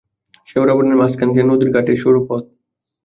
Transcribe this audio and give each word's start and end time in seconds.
শ্যাওড়া 0.47 0.73
বনের 0.77 0.97
মাঝখান 1.01 1.29
দিয়া 1.33 1.45
নদীর 1.45 1.69
ঘাটের 1.73 1.97
সরু 2.01 2.19
পথ। 2.27 2.43